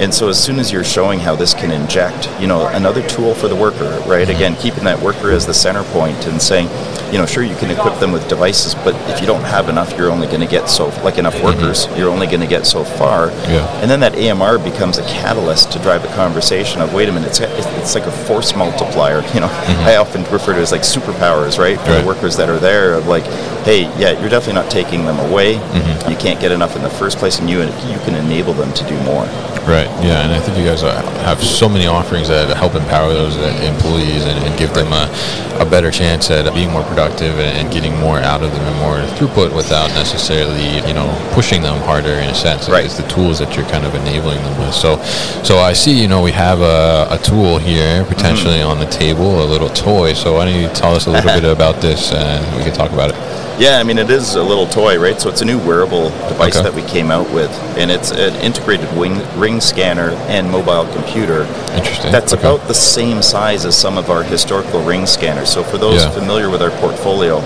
And 0.00 0.14
so 0.14 0.28
as 0.28 0.42
soon 0.42 0.58
as 0.58 0.70
you're 0.70 0.84
showing 0.84 1.18
how 1.18 1.34
this 1.34 1.54
can 1.54 1.70
inject, 1.70 2.28
you 2.40 2.46
know, 2.46 2.68
another 2.68 3.06
tool 3.08 3.34
for 3.34 3.48
the 3.48 3.56
worker, 3.56 4.00
right? 4.06 4.28
Again, 4.28 4.54
keeping 4.56 4.84
that 4.84 5.00
worker 5.00 5.30
as 5.32 5.46
the 5.46 5.54
center 5.54 5.82
point 5.84 6.26
and 6.26 6.40
saying, 6.40 6.68
you 7.12 7.18
know, 7.18 7.26
sure 7.26 7.42
you 7.42 7.56
can 7.56 7.70
equip 7.70 7.98
them 7.98 8.12
with 8.12 8.28
devices, 8.28 8.74
but 8.76 8.94
if 9.10 9.20
you 9.20 9.26
don't 9.26 9.42
have 9.42 9.68
enough, 9.68 9.96
you're 9.96 10.10
only 10.10 10.26
going 10.26 10.40
to 10.40 10.46
get 10.46 10.68
so 10.68 10.88
like 11.02 11.18
enough 11.18 11.34
mm-hmm. 11.34 11.46
workers, 11.46 11.86
you're 11.96 12.10
only 12.10 12.26
going 12.26 12.40
to 12.40 12.46
get 12.46 12.66
so 12.66 12.84
far. 12.84 13.28
Yeah. 13.48 13.66
And 13.80 13.90
then 13.90 14.00
that 14.00 14.14
AMR 14.14 14.58
becomes 14.58 14.98
a 14.98 15.02
catalyst 15.04 15.72
to 15.72 15.78
drive 15.80 16.04
a 16.04 16.14
conversation 16.14 16.80
of, 16.80 16.92
wait 16.94 17.08
a 17.08 17.12
minute, 17.12 17.28
it's, 17.28 17.40
it's 17.40 17.94
like 17.94 18.04
a 18.04 18.12
force 18.12 18.54
multiplier. 18.54 19.22
You 19.34 19.40
know, 19.40 19.48
mm-hmm. 19.48 19.88
I 19.88 19.96
often 19.96 20.22
refer 20.24 20.52
to 20.52 20.58
it 20.58 20.62
as 20.62 20.70
like 20.72 20.82
superpowers, 20.82 21.58
right? 21.58 21.78
For 21.80 21.88
Right. 21.88 22.02
the 22.02 22.06
workers 22.06 22.36
that 22.36 22.50
are 22.50 22.58
there 22.58 22.94
of 22.94 23.06
like, 23.06 23.24
hey, 23.64 23.82
yeah, 23.98 24.12
you're 24.20 24.28
definitely 24.28 24.54
not 24.60 24.70
taking 24.70 25.04
them 25.06 25.18
away. 25.30 25.54
Mm-hmm. 25.54 26.10
You 26.10 26.16
can't 26.18 26.38
get 26.38 26.52
enough 26.52 26.76
in 26.76 26.82
the 26.82 26.90
first 26.90 27.16
place, 27.18 27.38
and 27.38 27.48
you 27.48 27.60
you 27.60 27.98
can 28.04 28.14
enable 28.14 28.52
them 28.52 28.72
to 28.74 28.84
do 28.86 28.94
more. 29.04 29.24
Right. 29.64 29.87
Yeah, 30.00 30.22
and 30.22 30.32
I 30.32 30.38
think 30.38 30.56
you 30.56 30.64
guys 30.64 30.82
have 30.82 31.42
so 31.42 31.68
many 31.68 31.86
offerings 31.86 32.28
that 32.28 32.56
help 32.56 32.76
empower 32.76 33.12
those 33.12 33.36
employees 33.66 34.24
and, 34.24 34.38
and 34.46 34.56
give 34.56 34.72
them 34.72 34.92
a, 34.92 35.10
a 35.58 35.68
better 35.68 35.90
chance 35.90 36.30
at 36.30 36.52
being 36.54 36.70
more 36.70 36.84
productive 36.84 37.38
and, 37.40 37.68
getting 37.68 37.98
more 37.98 38.18
out 38.18 38.42
of 38.42 38.50
them 38.50 38.62
and 38.62 38.76
more 38.78 38.96
throughput 39.18 39.54
without 39.54 39.88
necessarily, 39.90 40.78
you 40.88 40.94
know, 40.94 41.06
pushing 41.32 41.60
them 41.60 41.78
harder 41.82 42.12
in 42.12 42.30
a 42.30 42.34
sense. 42.34 42.68
Right. 42.68 42.84
It's 42.84 42.96
the 42.96 43.06
tools 43.08 43.38
that 43.40 43.56
you're 43.56 43.66
kind 43.66 43.84
of 43.84 43.94
enabling 43.94 44.38
them 44.38 44.58
with. 44.58 44.72
So, 44.72 45.02
so 45.42 45.58
I 45.58 45.74
see, 45.74 46.00
you 46.00 46.08
know, 46.08 46.22
we 46.22 46.32
have 46.32 46.60
a, 46.60 47.08
a 47.10 47.18
tool 47.18 47.58
here 47.58 48.04
potentially 48.04 48.58
mm-hmm. 48.58 48.70
on 48.70 48.78
the 48.78 48.86
table, 48.86 49.44
a 49.44 49.46
little 49.46 49.68
toy. 49.68 50.14
So 50.14 50.34
why 50.34 50.46
don't 50.46 50.60
you 50.60 50.68
tell 50.68 50.94
us 50.94 51.06
a 51.06 51.10
little 51.10 51.34
bit 51.40 51.44
about 51.44 51.82
this 51.82 52.12
and 52.12 52.56
we 52.56 52.62
can 52.62 52.72
talk 52.72 52.92
about 52.92 53.10
it. 53.10 53.47
Yeah, 53.58 53.78
I 53.78 53.82
mean, 53.82 53.98
it 53.98 54.08
is 54.08 54.36
a 54.36 54.42
little 54.42 54.66
toy, 54.68 54.98
right? 55.00 55.20
So 55.20 55.28
it's 55.28 55.40
a 55.40 55.44
new 55.44 55.58
wearable 55.58 56.10
device 56.28 56.54
Okay. 56.56 56.62
that 56.62 56.74
we 56.74 56.82
came 56.82 57.10
out 57.10 57.28
with, 57.30 57.50
and 57.76 57.90
it's 57.90 58.12
an 58.12 58.34
integrated 58.36 58.96
wing, 58.96 59.20
ring 59.36 59.60
scanner 59.60 60.10
and 60.28 60.48
mobile 60.48 60.86
computer. 60.92 61.42
Interesting. 61.74 62.12
That's 62.12 62.32
Okay. 62.32 62.42
about 62.46 62.68
the 62.68 62.74
same 62.74 63.20
size 63.20 63.64
as 63.64 63.76
some 63.76 63.98
of 63.98 64.10
our 64.10 64.22
historical 64.22 64.80
ring 64.82 65.06
scanners. 65.06 65.48
So 65.50 65.64
for 65.64 65.76
those 65.76 66.02
Yeah. 66.02 66.10
familiar 66.10 66.50
with 66.50 66.62
our 66.62 66.70
portfolio, 66.70 67.42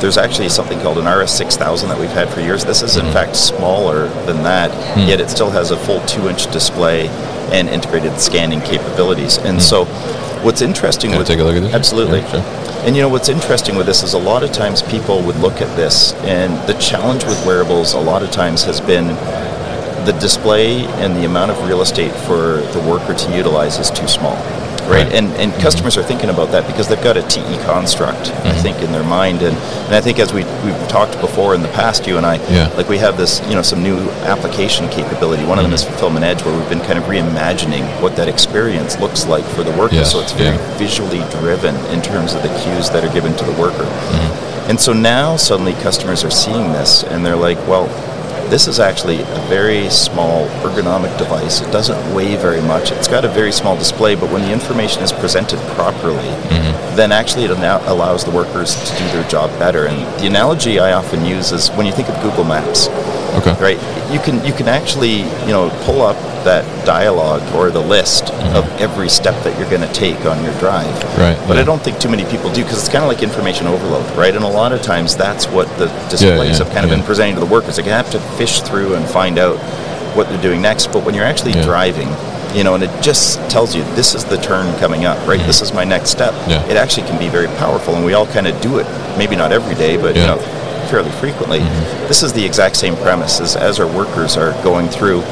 there's 0.00 0.18
actually 0.18 0.48
something 0.48 0.80
called 0.80 0.98
an 0.98 1.06
RS6000 1.06 1.88
that 1.88 2.00
we've 2.00 2.10
had 2.12 2.28
for 2.30 2.40
years. 2.40 2.64
This 2.64 2.82
is 2.82 2.96
in 2.96 3.04
Mm-hmm. 3.04 3.12
fact 3.12 3.36
smaller 3.36 4.08
than 4.26 4.42
that, 4.42 4.72
yet 4.96 5.20
it 5.20 5.30
still 5.30 5.50
has 5.50 5.70
a 5.70 5.76
full 5.76 6.00
two-inch 6.00 6.50
display 6.50 7.08
and 7.52 7.68
integrated 7.68 8.20
scanning 8.20 8.60
capabilities. 8.60 9.38
And 9.44 9.62
so, 9.62 9.86
what's 10.44 10.60
interesting 10.62 11.10
Can 11.10 11.16
I 11.16 11.18
with 11.18 11.26
take 11.26 11.40
a 11.40 11.44
look 11.44 11.56
at 11.56 11.62
this? 11.62 11.74
absolutely. 11.74 12.20
Yeah, 12.20 12.30
sure. 12.42 12.84
And 12.86 12.94
you 12.94 13.02
know 13.02 13.08
what's 13.08 13.28
interesting 13.28 13.76
with 13.76 13.86
this 13.86 14.02
is 14.02 14.12
a 14.12 14.18
lot 14.18 14.42
of 14.42 14.52
times 14.52 14.82
people 14.82 15.22
would 15.22 15.36
look 15.36 15.60
at 15.62 15.74
this, 15.76 16.12
and 16.24 16.52
the 16.68 16.74
challenge 16.78 17.24
with 17.24 17.44
wearables 17.46 17.94
a 17.94 17.98
lot 18.00 18.22
of 18.22 18.30
times 18.30 18.62
has 18.64 18.80
been 18.80 19.08
the 20.04 20.16
display 20.20 20.84
and 21.02 21.16
the 21.16 21.24
amount 21.24 21.50
of 21.50 21.66
real 21.66 21.80
estate 21.80 22.12
for 22.26 22.58
the 22.72 22.80
worker 22.88 23.14
to 23.14 23.36
utilize 23.36 23.78
is 23.78 23.90
too 23.90 24.06
small. 24.06 24.36
Right, 24.88 25.06
and 25.12 25.26
and 25.34 25.52
mm-hmm. 25.52 25.60
customers 25.60 25.96
are 25.96 26.02
thinking 26.02 26.30
about 26.30 26.50
that 26.52 26.66
because 26.66 26.88
they've 26.88 27.02
got 27.02 27.16
a 27.16 27.22
TC 27.22 27.62
construct, 27.64 28.18
I 28.18 28.32
mm-hmm. 28.32 28.62
think, 28.62 28.82
in 28.82 28.92
their 28.92 29.04
mind, 29.04 29.42
and, 29.42 29.56
and 29.56 29.94
I 29.94 30.00
think 30.00 30.18
as 30.18 30.32
we 30.32 30.44
we've 30.64 30.88
talked 30.88 31.20
before 31.20 31.54
in 31.54 31.62
the 31.62 31.68
past, 31.68 32.06
you 32.06 32.16
and 32.16 32.26
I, 32.26 32.36
Yeah. 32.50 32.68
like 32.76 32.88
we 32.88 32.98
have 32.98 33.16
this, 33.16 33.40
you 33.48 33.54
know, 33.54 33.62
some 33.62 33.82
new 33.82 33.98
application 34.24 34.88
capability. 34.88 35.44
One 35.44 35.58
of 35.58 35.64
them 35.64 35.72
is 35.72 35.82
mm-hmm. 35.82 35.92
Fulfillment 35.92 36.24
Edge, 36.24 36.42
where 36.44 36.56
we've 36.56 36.68
been 36.68 36.80
kind 36.80 36.98
of 36.98 37.04
reimagining 37.04 37.84
what 38.00 38.16
that 38.16 38.28
experience 38.28 38.98
looks 38.98 39.26
like 39.26 39.44
for 39.44 39.62
the 39.62 39.72
worker. 39.72 39.96
Yes, 39.96 40.12
So 40.12 40.20
it's 40.20 40.32
very 40.32 40.56
yeah. 40.56 40.78
visually 40.78 41.22
driven 41.30 41.74
in 41.86 42.02
terms 42.02 42.34
of 42.34 42.42
the 42.42 42.48
cues 42.62 42.90
that 42.90 43.04
are 43.04 43.12
given 43.12 43.34
to 43.36 43.44
the 43.44 43.52
worker. 43.60 43.84
Mm-hmm. 43.84 44.70
And 44.70 44.80
so 44.80 44.92
now 44.92 45.36
suddenly 45.36 45.74
customers 45.74 46.24
are 46.24 46.30
seeing 46.30 46.72
this 46.72 47.04
and 47.04 47.24
they're 47.24 47.36
like, 47.36 47.58
well, 47.68 47.86
this 48.50 48.66
is 48.68 48.78
actually 48.80 49.20
a 49.20 49.46
very 49.48 49.88
small 49.90 50.46
ergonomic 50.62 51.16
device. 51.18 51.60
It 51.60 51.70
doesn't 51.70 52.14
weigh 52.14 52.36
very 52.36 52.60
much. 52.62 52.92
It's 52.92 53.08
got 53.08 53.24
a 53.24 53.28
very 53.28 53.52
small 53.52 53.76
display, 53.76 54.14
but 54.14 54.30
when 54.30 54.42
the 54.42 54.52
information 54.52 55.02
is 55.02 55.12
presented 55.12 55.58
properly, 55.76 56.14
Mm-hmm. 56.44 56.63
Then 56.94 57.12
actually 57.12 57.44
it 57.44 57.50
allows 57.50 58.24
the 58.24 58.30
workers 58.30 58.74
to 58.90 58.96
do 58.98 59.04
their 59.08 59.28
job 59.28 59.50
better. 59.58 59.86
And 59.86 59.96
the 60.20 60.26
analogy 60.26 60.78
I 60.78 60.92
often 60.92 61.24
use 61.24 61.52
is 61.52 61.68
when 61.70 61.86
you 61.86 61.92
think 61.92 62.08
of 62.08 62.20
Google 62.22 62.44
Maps, 62.44 62.88
Okay. 63.38 63.54
right? 63.60 63.78
You 64.12 64.20
can 64.20 64.44
you 64.44 64.52
can 64.52 64.68
actually 64.68 65.22
you 65.46 65.52
know 65.52 65.70
pull 65.84 66.02
up 66.02 66.16
that 66.44 66.64
dialogue 66.86 67.42
or 67.54 67.70
the 67.70 67.80
list 67.80 68.30
of 68.54 68.68
every 68.78 69.08
step 69.08 69.34
that 69.44 69.58
you're 69.58 69.68
going 69.70 69.80
to 69.86 69.92
take 69.94 70.26
on 70.26 70.42
your 70.44 70.52
drive. 70.60 70.84
Mm-hmm. 70.94 71.20
Right, 71.20 71.38
But 71.48 71.54
yeah. 71.56 71.62
I 71.62 71.64
don't 71.64 71.82
think 71.82 71.98
too 71.98 72.10
many 72.10 72.24
people 72.26 72.52
do 72.52 72.62
because 72.62 72.78
it's 72.80 72.88
kind 72.92 73.02
of 73.02 73.08
like 73.08 73.22
information 73.22 73.66
overload, 73.66 74.04
right? 74.16 74.34
And 74.36 74.44
a 74.44 74.48
lot 74.48 74.72
of 74.72 74.82
times 74.82 75.16
that's 75.16 75.46
what 75.46 75.66
the 75.78 75.86
displays 76.10 76.58
yeah, 76.58 76.64
have 76.64 76.70
kind 76.74 76.84
of 76.84 76.90
been 76.90 77.02
presenting 77.02 77.34
to 77.36 77.40
the 77.40 77.46
workers. 77.46 77.76
They 77.76 77.82
have 77.84 78.10
to 78.10 78.20
fish 78.36 78.60
through 78.60 78.94
and 78.94 79.06
find 79.08 79.38
out 79.38 79.56
what 80.14 80.28
they're 80.28 80.42
doing 80.42 80.60
next. 80.60 80.88
But 80.92 81.04
when 81.04 81.14
you're 81.14 81.24
actually 81.24 81.52
Yeah. 81.54 81.64
driving, 81.64 82.08
you 82.54 82.64
know, 82.64 82.74
and 82.74 82.84
it 82.84 83.02
just 83.02 83.38
tells 83.50 83.74
you 83.74 83.82
this 83.94 84.14
is 84.14 84.24
the 84.24 84.36
turn 84.36 84.78
coming 84.78 85.04
up, 85.04 85.18
right? 85.26 85.38
Mm-hmm. 85.38 85.46
This 85.46 85.60
is 85.60 85.72
my 85.72 85.84
next 85.84 86.10
step. 86.10 86.32
Mm-hmm. 86.32 86.50
Yeah. 86.50 86.66
It 86.66 86.76
actually 86.76 87.06
can 87.08 87.18
be 87.18 87.28
very 87.28 87.48
powerful, 87.58 87.94
and 87.94 88.04
we 88.04 88.14
all 88.14 88.26
kind 88.26 88.46
of 88.46 88.60
do 88.60 88.78
it. 88.78 88.86
Maybe 89.18 89.36
not 89.36 89.52
every 89.52 89.74
day, 89.74 89.96
but 89.96 90.14
you 90.16 90.22
know, 90.22 90.38
fairly 90.88 91.10
frequently. 91.12 91.58
Mm-hmm. 91.58 92.08
This 92.08 92.22
is 92.22 92.32
the 92.32 92.44
exact 92.44 92.76
same 92.76 92.96
premise 92.96 93.40
as, 93.40 93.56
as 93.56 93.80
our 93.80 93.86
workers 93.86 94.36
are 94.36 94.52
going 94.62 94.88
through 94.88 95.22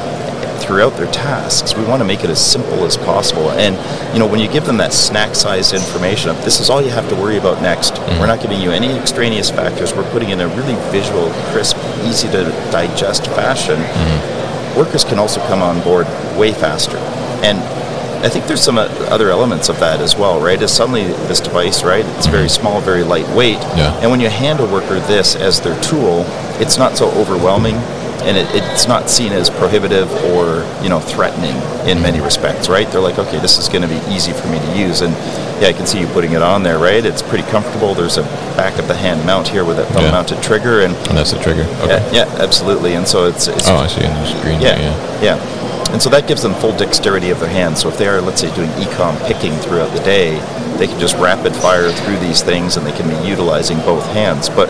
throughout 0.63 0.97
their 0.97 1.11
tasks. 1.11 1.77
We 1.77 1.85
want 1.85 2.01
to 2.01 2.05
make 2.05 2.23
it 2.23 2.31
as 2.31 2.41
simple 2.41 2.85
as 2.85 2.97
possible. 2.97 3.51
And 3.51 3.75
you 4.15 4.21
know, 4.21 4.27
when 4.27 4.39
you 4.39 4.49
give 4.49 4.65
them 4.65 4.77
that 4.77 4.93
snack-sized 4.93 5.75
information 5.75 6.31
of 6.31 6.37
this 6.45 6.61
is 6.61 6.71
all 6.71 6.81
you 6.81 6.91
have 6.91 7.09
to 7.09 7.17
worry 7.17 7.37
about 7.37 7.61
next. 7.61 7.95
Mm-hmm. 7.95 8.21
We're 8.21 8.29
not 8.29 8.41
giving 8.41 8.61
you 8.61 8.71
any 8.71 8.97
extraneous 8.97 9.51
factors. 9.51 9.93
We're 9.93 10.09
putting 10.13 10.31
in 10.31 10.41
a 10.41 10.49
really 10.49 10.77
visual, 10.91 11.31
crisp, 11.51 11.77
easy 12.05 12.29
to 12.29 12.45
digest 12.71 13.27
fashion. 13.27 13.79
Workers 14.77 15.05
can 15.05 15.19
also 15.19 15.41
come 15.47 15.63
on 15.63 15.83
board 15.83 16.07
way 16.37 16.53
faster. 16.53 16.97
And 17.43 17.59
I 18.25 18.29
think 18.29 18.47
there's 18.47 18.63
some 18.63 18.79
uh, 18.79 18.83
other 19.11 19.31
elements 19.31 19.69
of 19.69 19.81
that 19.81 20.01
as 20.01 20.15
well, 20.17 20.41
right? 20.41 20.61
Is 20.63 20.73
suddenly 20.73 21.05
this 21.05 21.41
device, 21.41 21.83
right? 21.83 22.05
It's 22.17 22.27
very 22.27 22.49
small, 22.49 22.81
very 22.81 23.03
lightweight. 23.03 23.59
Yeah. 23.77 23.99
And 24.01 24.11
when 24.11 24.21
you 24.21 24.29
hand 24.29 24.61
a 24.61 24.67
worker 24.67 25.01
this 25.01 25.35
as 25.35 25.61
their 25.61 25.79
tool, 25.83 26.25
it's 26.61 26.79
not 26.79 26.97
so 26.97 27.11
overwhelming, 27.13 27.75
and 28.27 28.37
it, 28.37 28.47
it's 28.55 28.87
not 28.89 29.11
seen 29.11 29.33
as 29.33 29.51
prohibitive 29.51 30.11
or 30.33 30.65
you 30.83 30.89
know 30.89 31.01
threatening 31.01 31.57
in 31.89 32.01
many 32.01 32.21
respects, 32.21 32.69
right? 32.69 32.89
They're 32.91 33.01
like, 33.01 33.19
okay, 33.19 33.39
this 33.41 33.59
is 33.59 33.69
going 33.69 33.83
to 33.83 33.89
be 33.89 34.01
easy 34.13 34.33
for 34.33 34.47
me 34.49 34.59
to 34.59 34.79
use, 34.79 35.01
and 35.01 35.13
yeah, 35.63 35.69
I 35.69 35.73
can 35.73 35.87
see 35.87 36.01
you 36.01 36.07
putting 36.09 36.33
it 36.33 36.43
on 36.43 36.63
there, 36.63 36.79
right? 36.79 37.05
It's 37.05 37.23
pretty 37.23 37.45
comfortable. 37.51 37.95
There's 37.95 38.19
a 38.19 38.23
back 38.57 38.79
of 38.79 38.89
the 38.89 38.95
hand 38.95 39.25
mount 39.27 39.49
here 39.49 39.65
with 39.65 39.79
a 39.79 39.83
Yeah. 39.83 39.89
thumb-mounted 39.93 40.43
trigger, 40.43 40.81
and 40.83 40.95
And 41.09 41.17
that's 41.19 41.33
the 41.33 41.39
trigger. 41.43 41.63
Okay. 41.83 41.99
yeah, 42.13 42.25
yeah, 42.27 42.43
absolutely. 42.43 42.95
And 42.95 43.07
so 43.07 43.27
it's, 43.27 43.47
it's 43.49 43.69
Oh, 43.69 43.77
I 43.77 43.87
see. 43.87 44.03
And 44.03 44.15
there's 44.17 44.35
green. 44.43 44.61
yeah, 44.61 44.79
yeah. 44.79 45.23
yeah. 45.23 45.93
And 45.93 46.01
so 46.01 46.09
that 46.11 46.27
gives 46.27 46.43
them 46.43 46.55
full 46.55 46.73
dexterity 46.77 47.31
of 47.31 47.39
their 47.39 47.51
hands. 47.51 47.81
So 47.83 47.89
if 47.91 47.99
they 47.99 48.09
are, 48.09 48.21
let's 48.21 48.41
say, 48.41 48.53
doing 48.55 48.71
ecom 48.71 49.15
picking 49.27 49.53
throughout 49.59 49.93
the 49.93 50.01
day, 50.03 50.39
they 50.79 50.87
can 50.87 50.99
just 50.99 51.17
rapid 51.19 51.55
fire 51.55 51.91
through 51.93 52.17
these 52.19 52.43
things 52.43 52.77
and 52.79 52.87
they 52.87 52.93
can 52.97 53.07
be 53.09 53.29
utilizing 53.29 53.77
both 53.81 54.05
hands. 54.15 54.49
But 54.49 54.69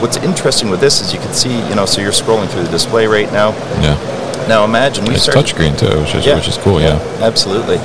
what's 0.00 0.16
interesting 0.18 0.70
with 0.70 0.80
this 0.80 1.00
is 1.00 1.12
you 1.12 1.20
can 1.20 1.32
see, 1.32 1.66
you 1.68 1.74
know, 1.74 1.86
so 1.86 2.00
you're 2.00 2.12
scrolling 2.12 2.48
through 2.48 2.64
the 2.64 2.70
display 2.70 3.06
right 3.06 3.30
now. 3.32 3.50
Yeah. 3.80 4.46
Now 4.48 4.64
imagine 4.64 5.04
we 5.04 5.14
It's 5.14 5.28
touchscreen 5.28 5.78
too, 5.78 6.00
which 6.00 6.14
is 6.14 6.26
which 6.26 6.48
is 6.48 6.58
cool. 6.58 6.80
Yeah. 6.80 7.00
absolutely. 7.20 7.78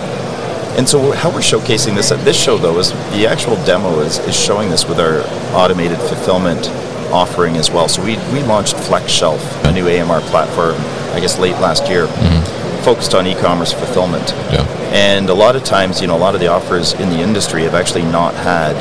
And 0.77 0.87
so 0.87 1.11
how 1.11 1.29
we're 1.29 1.39
showcasing 1.39 1.95
this 1.95 2.11
at 2.11 2.23
this 2.23 2.41
show, 2.41 2.57
though, 2.57 2.79
is 2.79 2.91
the 3.11 3.27
actual 3.27 3.57
demo 3.65 3.99
is, 3.99 4.19
is 4.19 4.39
showing 4.39 4.69
this 4.69 4.87
with 4.87 4.99
our 4.99 5.21
automated 5.53 5.97
fulfillment 5.97 6.69
offering 7.11 7.57
as 7.57 7.69
well. 7.69 7.89
So 7.89 8.01
we, 8.01 8.15
we 8.31 8.41
launched 8.43 8.77
Flex 8.77 9.11
Shelf, 9.11 9.41
a 9.65 9.71
new 9.73 9.89
AMR 9.89 10.21
platform, 10.21 10.75
I 11.13 11.19
guess 11.19 11.37
late 11.37 11.55
last 11.59 11.89
year, 11.89 12.07
focused 12.83 13.13
on 13.13 13.27
e-commerce 13.27 13.73
fulfillment. 13.73 14.23
Mm-hmm. 14.23 14.53
Yeah. 14.53 14.81
And 14.93 15.29
a 15.29 15.33
lot 15.33 15.57
of 15.57 15.65
times, 15.65 15.99
you 15.99 16.07
know, 16.07 16.15
a 16.15 16.19
lot 16.19 16.35
of 16.35 16.41
the 16.41 16.47
offers 16.47 16.93
in 16.93 17.09
the 17.09 17.19
industry 17.19 17.63
have 17.63 17.75
actually 17.75 18.03
not 18.03 18.33
had, 18.35 18.75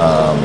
um, 0.00 0.38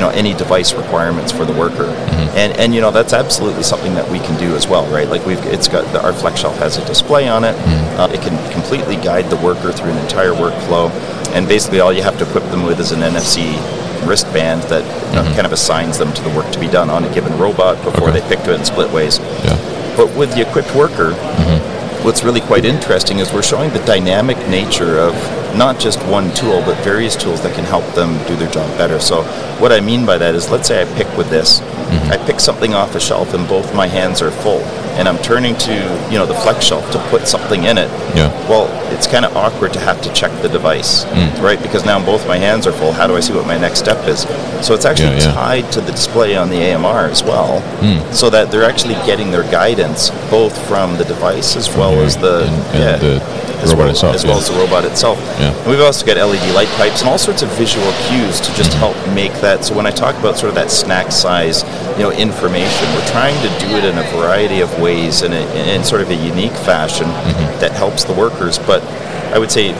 you 0.00 0.06
know, 0.06 0.12
any 0.12 0.32
device 0.32 0.72
requirements 0.72 1.30
for 1.30 1.44
the 1.44 1.52
worker. 1.52 1.84
Mm-hmm. 1.84 2.38
And 2.38 2.56
and 2.58 2.74
you 2.74 2.80
know 2.80 2.90
that's 2.90 3.12
absolutely 3.12 3.62
something 3.62 3.92
that 3.96 4.10
we 4.10 4.18
can 4.20 4.38
do 4.40 4.56
as 4.56 4.66
well, 4.66 4.86
right? 4.90 5.06
Like 5.06 5.26
we've 5.26 5.44
it's 5.44 5.68
got 5.68 5.84
the, 5.92 6.02
our 6.02 6.14
Flex 6.14 6.40
Shelf 6.40 6.56
has 6.56 6.78
a 6.78 6.84
display 6.86 7.28
on 7.28 7.44
it. 7.44 7.54
Mm-hmm. 7.54 8.00
Uh, 8.00 8.08
it 8.08 8.22
can 8.22 8.32
completely 8.50 8.96
guide 8.96 9.28
the 9.28 9.36
worker 9.36 9.72
through 9.72 9.90
an 9.90 9.98
entire 9.98 10.32
workflow, 10.32 10.88
and 11.34 11.46
basically 11.46 11.80
all 11.80 11.92
you 11.92 12.02
have 12.02 12.16
to 12.18 12.26
equip 12.26 12.44
them 12.44 12.62
with 12.62 12.80
is 12.80 12.92
an 12.92 13.00
NFC 13.00 13.52
wristband 14.08 14.62
that 14.72 14.80
you 15.10 15.16
know, 15.16 15.24
kind 15.34 15.44
of 15.44 15.52
assigns 15.52 15.98
them 15.98 16.10
to 16.14 16.22
the 16.22 16.30
work 16.30 16.50
to 16.52 16.58
be 16.58 16.66
done 16.68 16.88
on 16.88 17.04
a 17.04 17.12
given 17.12 17.36
robot 17.36 17.76
before 17.84 18.08
Mm-hmm. 18.08 18.16
Okay. 18.16 18.20
they 18.20 18.36
pick 18.36 18.44
to 18.46 18.52
it 18.52 18.56
and 18.56 18.66
split 18.66 18.90
ways. 18.90 19.18
Yeah. 19.44 19.58
But 19.98 20.16
with 20.16 20.32
the 20.32 20.40
equipped 20.48 20.74
worker, 20.74 21.12
what's 22.04 22.24
really 22.24 22.40
quite 22.40 22.64
interesting 22.64 23.18
is 23.18 23.32
we're 23.32 23.42
showing 23.42 23.70
the 23.72 23.84
dynamic 23.84 24.36
nature 24.48 24.98
of 24.98 25.14
not 25.56 25.78
just 25.78 26.00
one 26.06 26.32
tool, 26.34 26.62
but 26.62 26.82
various 26.82 27.16
tools 27.16 27.42
that 27.42 27.54
can 27.54 27.64
help 27.64 27.84
them 27.94 28.16
do 28.26 28.36
their 28.36 28.50
job 28.50 28.68
better. 28.78 28.98
So, 29.00 29.22
what 29.60 29.72
I 29.72 29.80
mean 29.80 30.06
by 30.06 30.16
that 30.18 30.34
is, 30.34 30.50
let's 30.50 30.68
say 30.68 30.80
I 30.80 30.94
pick 30.96 31.08
with 31.16 31.28
this, 31.28 31.60
mm-hmm. 31.60 32.12
I 32.12 32.16
pick 32.26 32.40
something 32.40 32.74
off 32.74 32.94
a 32.94 33.00
shelf, 33.00 33.34
and 33.34 33.46
both 33.48 33.74
my 33.74 33.86
hands 33.86 34.22
are 34.22 34.30
full, 34.30 34.60
and 35.00 35.08
I'm 35.08 35.16
turning 35.22 35.56
to 35.56 35.72
you 36.12 36.18
know 36.18 36.26
the 36.26 36.34
flex 36.34 36.64
shelf 36.66 36.84
to 36.92 36.98
put 37.08 37.26
something 37.26 37.64
in 37.64 37.78
it. 37.78 37.88
Yeah. 38.14 38.28
Well, 38.50 38.68
it's 38.92 39.06
kind 39.06 39.24
of 39.24 39.34
awkward 39.34 39.72
to 39.72 39.80
have 39.80 40.00
to 40.02 40.12
check 40.12 40.30
the 40.42 40.48
device, 40.48 41.04
Mm. 41.06 41.40
right? 41.42 41.60
Because 41.62 41.86
now 41.86 42.04
both 42.04 42.26
my 42.28 42.36
hands 42.36 42.66
are 42.66 42.72
full. 42.72 42.92
How 42.92 43.06
do 43.06 43.16
I 43.16 43.20
see 43.20 43.32
what 43.32 43.46
my 43.46 43.56
next 43.56 43.78
step 43.78 44.06
is? 44.06 44.20
So 44.60 44.74
it's 44.74 44.84
actually 44.84 45.16
Yeah, 45.16 45.28
yeah. 45.28 45.32
tied 45.32 45.72
to 45.72 45.80
the 45.80 45.92
display 45.92 46.36
on 46.36 46.50
the 46.50 46.60
AMR 46.62 47.06
as 47.10 47.22
well, 47.24 47.62
Mm. 47.80 48.12
so 48.12 48.28
that 48.30 48.50
they're 48.50 48.68
actually 48.72 48.94
getting 49.06 49.30
their 49.30 49.44
guidance 49.44 50.10
both 50.30 50.56
from 50.68 50.98
the 50.98 51.04
device 51.04 51.56
as 51.56 51.74
well 51.74 51.94
as 52.02 52.16
the 52.18 52.40
and- 52.44 52.64
and 52.74 52.84
yeah, 52.84 52.96
the 52.96 53.22
as 53.62 53.70
robot 53.70 53.78
well, 53.78 53.90
itself, 53.90 54.14
as 54.14 54.24
well 54.24 54.34
yeah. 54.34 54.42
as 54.42 54.48
the 54.48 54.58
robot 54.58 54.84
itself. 54.84 55.18
Yeah. 55.38 55.54
And 55.54 55.70
we've 55.70 55.80
also 55.80 56.06
got 56.06 56.16
LED 56.16 56.54
light 56.54 56.68
pipes 56.76 57.00
and 57.00 57.10
all 57.10 57.18
sorts 57.18 57.42
of 57.42 57.48
visual 57.56 57.90
cues 58.08 58.40
to 58.40 58.52
just 58.54 58.70
mm-hmm. 58.72 58.80
help 58.80 59.14
make 59.14 59.32
that. 59.40 59.64
So 59.64 59.74
when 59.74 59.86
I 59.86 59.90
talk 59.90 60.16
about 60.16 60.38
sort 60.38 60.48
of 60.50 60.54
that 60.56 60.70
snack 60.70 61.12
size, 61.12 61.62
you 61.96 62.02
know, 62.04 62.12
information, 62.12 62.88
we're 62.94 63.06
trying 63.08 63.36
to 63.42 63.50
do 63.60 63.76
it 63.76 63.84
in 63.84 63.98
a 63.98 64.06
variety 64.16 64.60
of 64.60 64.70
ways 64.80 65.22
and 65.22 65.34
in, 65.34 65.46
in 65.68 65.84
sort 65.84 66.02
of 66.02 66.10
a 66.10 66.14
unique 66.14 66.56
fashion 66.64 67.06
mm-hmm. 67.06 67.60
that 67.60 67.72
helps 67.72 68.04
the 68.04 68.14
workers. 68.14 68.58
But 68.58 68.82
I 69.32 69.38
would 69.38 69.50
say 69.50 69.72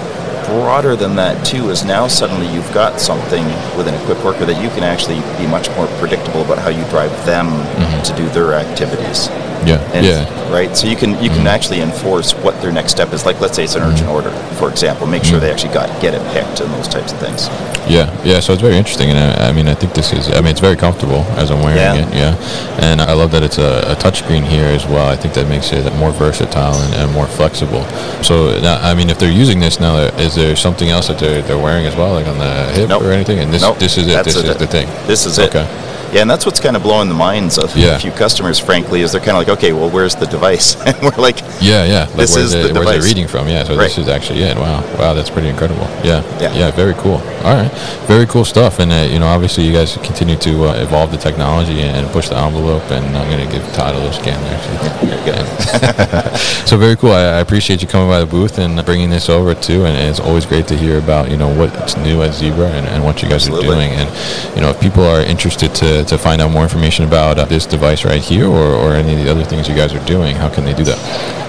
broader 0.46 0.96
than 0.96 1.14
that 1.16 1.46
too 1.46 1.70
is 1.70 1.84
now 1.84 2.08
suddenly 2.08 2.52
you've 2.52 2.72
got 2.72 3.00
something 3.00 3.44
with 3.76 3.87
an 3.87 3.94
equipped 3.94 4.25
worker 4.25 4.44
that 4.44 4.60
you 4.62 4.68
can 4.70 4.82
actually 4.82 5.20
be 5.38 5.46
much 5.46 5.68
more 5.76 5.87
predictable 5.99 6.42
about 6.42 6.58
how 6.58 6.68
you 6.68 6.82
drive 6.90 7.12
them 7.25 7.46
mm-hmm. 7.46 8.02
to 8.02 8.16
do 8.16 8.28
their 8.30 8.54
activities. 8.54 9.28
Yeah. 9.66 9.80
And, 9.92 10.06
yeah. 10.06 10.52
Right. 10.52 10.76
So 10.76 10.86
you 10.88 10.96
can 10.96 11.10
you 11.22 11.30
can 11.30 11.40
mm-hmm. 11.40 11.46
actually 11.46 11.80
enforce 11.80 12.32
what 12.34 12.60
their 12.62 12.72
next 12.72 12.92
step 12.92 13.12
is. 13.12 13.24
Like 13.24 13.40
let's 13.40 13.54
say 13.56 13.64
it's 13.64 13.74
an 13.74 13.82
urgent 13.82 14.08
mm-hmm. 14.08 14.10
order, 14.10 14.30
for 14.58 14.70
example. 14.70 15.06
Make 15.06 15.24
sure 15.24 15.34
mm-hmm. 15.38 15.46
they 15.46 15.52
actually 15.52 15.74
got 15.74 15.88
get 16.02 16.14
it 16.14 16.22
picked 16.32 16.60
and 16.60 16.72
those 16.74 16.88
types 16.88 17.12
of 17.12 17.18
things. 17.18 17.48
Yeah, 17.88 18.06
yeah. 18.24 18.40
So 18.40 18.52
it's 18.52 18.62
very 18.62 18.76
interesting, 18.76 19.10
and 19.10 19.18
I, 19.18 19.48
I 19.48 19.52
mean, 19.52 19.68
I 19.68 19.74
think 19.74 19.94
this 19.94 20.12
is. 20.12 20.28
I 20.30 20.40
mean, 20.40 20.50
it's 20.50 20.60
very 20.60 20.76
comfortable 20.76 21.22
as 21.38 21.50
I'm 21.50 21.60
wearing 21.62 21.78
Yeah. 21.78 22.06
it. 22.06 22.14
Yeah, 22.14 22.80
and 22.80 23.00
I 23.00 23.12
love 23.12 23.30
that 23.32 23.42
it's 23.42 23.58
a, 23.58 23.92
a 23.92 23.94
touchscreen 23.96 24.44
here 24.44 24.66
as 24.66 24.86
well. 24.86 25.08
I 25.08 25.16
think 25.16 25.34
that 25.34 25.48
makes 25.48 25.72
it 25.72 25.92
more 25.96 26.12
versatile 26.12 26.74
and, 26.74 26.94
and 26.94 27.12
more 27.12 27.26
flexible. 27.26 27.84
So, 28.22 28.58
now, 28.60 28.78
I 28.80 28.94
mean, 28.94 29.10
if 29.10 29.18
they're 29.18 29.30
using 29.30 29.60
this 29.60 29.80
now, 29.80 29.96
is 30.18 30.34
there 30.34 30.54
something 30.56 30.88
else 30.88 31.08
that 31.08 31.18
they're, 31.18 31.42
they're 31.42 31.58
wearing 31.58 31.86
as 31.86 31.96
well, 31.96 32.12
like 32.12 32.26
on 32.26 32.38
the 32.38 32.72
hip 32.72 32.88
Nope. 32.88 33.02
or 33.02 33.12
anything? 33.12 33.38
And 33.38 33.52
this 33.52 33.62
Nope, 33.62 33.78
this 33.78 33.96
is 33.98 34.06
it. 34.06 34.12
that's 34.12 34.34
This 34.34 34.44
it. 34.44 34.50
is 34.50 34.56
the 34.56 34.66
thing. 34.66 34.86
This 35.06 35.26
is 35.26 35.38
it. 35.38 35.54
Okay. 35.54 35.66
Yeah, 36.12 36.22
and 36.22 36.30
that's 36.30 36.44
what's 36.44 36.58
kind 36.60 36.74
of 36.76 36.82
blowing 36.82 37.08
the 37.08 37.14
minds 37.14 37.56
of 37.58 37.74
Yeah. 37.76 37.94
a 37.96 37.98
few 37.98 38.10
customers, 38.10 38.58
frankly, 38.58 39.02
is 39.02 39.12
they're 39.12 39.20
kind 39.20 39.36
of 39.36 39.46
like, 39.46 39.48
okay, 39.58 39.72
well, 39.72 39.88
where's 39.90 40.14
the 40.16 40.26
device? 40.26 40.74
and 40.86 40.96
we're 41.02 41.10
like, 41.22 41.38
Yeah, 41.60 41.84
yeah. 41.84 42.06
Like 42.06 42.16
This 42.16 42.34
where's 42.34 42.46
is 42.46 42.54
it, 42.54 42.56
the 42.56 42.74
where's 42.74 42.88
it 42.88 42.92
device. 42.94 43.04
reading 43.04 43.28
from? 43.28 43.46
Yeah, 43.48 43.62
so 43.64 43.76
Right. 43.76 43.84
this 43.84 43.98
is 43.98 44.08
actually 44.08 44.42
it. 44.42 44.56
Wow, 44.56 44.82
wow, 44.98 45.14
that's 45.14 45.30
pretty 45.30 45.48
incredible. 45.48 45.86
Yeah, 46.02 46.22
Yeah. 46.40 46.52
yeah, 46.54 46.70
very 46.72 46.94
cool. 46.94 47.22
All 47.44 47.54
right, 47.54 47.70
very 48.06 48.26
cool 48.26 48.44
stuff. 48.44 48.80
And 48.80 48.90
uh, 48.92 49.08
you 49.10 49.18
know, 49.20 49.26
obviously, 49.28 49.64
you 49.64 49.72
guys 49.72 49.96
continue 50.02 50.36
to 50.36 50.64
uh, 50.70 50.74
evolve 50.82 51.10
the 51.12 51.16
technology 51.18 51.80
and 51.80 52.06
push 52.10 52.28
the 52.28 52.36
envelope. 52.36 52.90
And 52.90 53.04
I'm 53.16 53.30
gonna 53.30 53.46
give 53.50 53.62
Todd 53.72 53.94
a 53.94 53.98
little 53.98 54.12
scan 54.12 54.40
there. 54.44 54.60
You. 55.04 55.10
So 56.70 56.76
very 56.76 56.96
cool. 56.96 57.10
I, 57.10 57.22
I 57.22 57.40
appreciate 57.40 57.82
you 57.82 57.88
coming 57.88 58.08
by 58.08 58.20
the 58.20 58.26
booth 58.26 58.58
and 58.58 58.84
bringing 58.84 59.10
this 59.10 59.28
over 59.28 59.54
too. 59.54 59.86
And 59.86 59.96
it's 59.96 60.20
always 60.20 60.46
great 60.46 60.68
to 60.68 60.76
hear 60.76 60.98
about 60.98 61.28
you 61.30 61.36
know 61.36 61.48
what's 61.52 61.96
new 61.96 62.22
at 62.22 62.32
Zebra 62.34 62.68
and, 62.68 62.86
and 62.86 63.02
what 63.04 63.22
you 63.22 63.28
guys 63.28 63.48
Absolutely. 63.48 63.68
are 63.68 63.74
doing. 63.74 63.90
And 63.92 64.54
you 64.54 64.60
know, 64.62 64.70
if 64.70 64.80
people 64.80 65.02
are 65.04 65.20
interested 65.20 65.74
to, 65.76 66.00
to 66.04 66.19
find 66.19 66.40
out 66.40 66.50
more 66.50 66.62
information 66.62 67.04
about 67.07 67.38
uh, 67.38 67.45
this 67.45 67.66
device 67.66 68.04
right 68.04 68.23
here 68.23 68.47
or, 68.47 68.75
or 68.75 68.95
any 68.95 69.12
of 69.14 69.25
the 69.25 69.30
other 69.30 69.45
things 69.45 69.69
you 69.69 69.75
guys 69.75 69.95
are 69.95 70.04
doing, 70.07 70.37
how 70.37 70.49
can 70.49 70.64
they 70.64 70.75
do 70.75 70.85
that? 70.85 70.99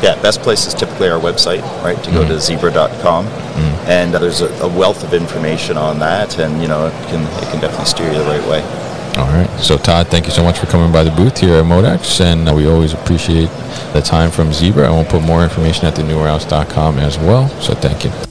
Yeah, 0.03 0.21
best 0.21 0.41
place 0.41 0.65
is 0.65 0.73
typically 0.73 1.09
our 1.09 1.19
website, 1.19 1.61
right? 1.83 2.01
To 2.03 2.11
go 2.11 2.27
to 2.27 2.39
zebra.com, 2.39 3.27
and 3.87 4.15
uh, 4.15 4.19
there's 4.19 4.41
a, 4.41 4.47
a 4.63 4.67
wealth 4.67 5.03
of 5.03 5.13
information 5.13 5.77
on 5.77 5.99
that, 5.99 6.39
and 6.39 6.61
you 6.61 6.67
know, 6.67 6.87
it 6.87 6.91
can 7.09 7.21
it 7.43 7.51
can 7.51 7.61
definitely 7.61 7.85
steer 7.85 8.11
you 8.11 8.17
the 8.17 8.25
right 8.25 8.47
way. 8.49 8.61
All 9.17 9.27
right. 9.27 9.49
So, 9.59 9.77
Todd, 9.77 10.07
thank 10.07 10.25
you 10.25 10.31
so 10.31 10.43
much 10.43 10.57
for 10.57 10.67
coming 10.67 10.91
by 10.91 11.03
the 11.03 11.11
booth 11.11 11.39
here 11.39 11.55
at 11.55 11.65
Modex, 11.65 12.21
and 12.21 12.47
uh, 12.47 12.53
we 12.53 12.65
always 12.65 12.93
appreciate 12.93 13.49
the 13.93 14.01
time 14.01 14.31
from 14.31 14.53
Zebra, 14.53 14.85
and 14.85 14.93
we'll 14.93 15.05
put 15.05 15.21
more 15.21 15.43
information 15.43 15.85
at 15.85 15.95
thenewwarehouse.com 15.95 16.97
as 16.97 17.17
well. 17.17 17.49
So, 17.61 17.73
thank 17.73 18.05
you. 18.05 18.30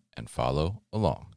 and 0.15 0.29
follow 0.29 0.81
along. 0.91 1.30